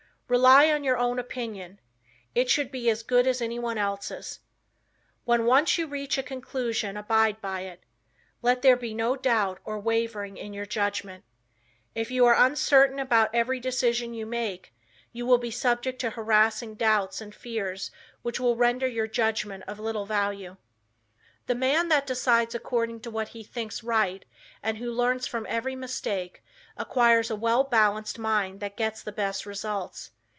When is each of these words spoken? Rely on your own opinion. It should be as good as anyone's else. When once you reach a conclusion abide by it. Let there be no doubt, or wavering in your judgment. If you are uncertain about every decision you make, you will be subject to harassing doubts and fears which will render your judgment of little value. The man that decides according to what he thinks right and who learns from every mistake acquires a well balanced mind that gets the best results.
Rely 0.31 0.71
on 0.71 0.85
your 0.85 0.97
own 0.97 1.19
opinion. 1.19 1.81
It 2.33 2.49
should 2.49 2.71
be 2.71 2.89
as 2.89 3.03
good 3.03 3.27
as 3.27 3.41
anyone's 3.41 3.79
else. 3.81 4.39
When 5.25 5.45
once 5.45 5.77
you 5.77 5.87
reach 5.87 6.17
a 6.17 6.23
conclusion 6.23 6.95
abide 6.95 7.41
by 7.41 7.63
it. 7.63 7.83
Let 8.41 8.61
there 8.61 8.77
be 8.77 8.93
no 8.93 9.17
doubt, 9.17 9.59
or 9.65 9.77
wavering 9.77 10.37
in 10.37 10.53
your 10.53 10.65
judgment. 10.65 11.25
If 11.95 12.11
you 12.11 12.25
are 12.25 12.45
uncertain 12.45 12.97
about 12.97 13.31
every 13.35 13.59
decision 13.59 14.13
you 14.13 14.25
make, 14.25 14.73
you 15.11 15.25
will 15.25 15.37
be 15.37 15.51
subject 15.51 15.99
to 15.99 16.11
harassing 16.11 16.75
doubts 16.75 17.19
and 17.19 17.35
fears 17.35 17.91
which 18.21 18.39
will 18.39 18.55
render 18.55 18.87
your 18.87 19.07
judgment 19.07 19.65
of 19.67 19.81
little 19.81 20.05
value. 20.05 20.55
The 21.47 21.55
man 21.55 21.89
that 21.89 22.07
decides 22.07 22.55
according 22.55 23.01
to 23.01 23.11
what 23.11 23.27
he 23.27 23.43
thinks 23.43 23.83
right 23.83 24.23
and 24.63 24.77
who 24.77 24.93
learns 24.93 25.27
from 25.27 25.45
every 25.49 25.75
mistake 25.75 26.41
acquires 26.77 27.29
a 27.29 27.35
well 27.35 27.65
balanced 27.65 28.17
mind 28.17 28.61
that 28.61 28.77
gets 28.77 29.03
the 29.03 29.11
best 29.11 29.45
results. 29.45 30.11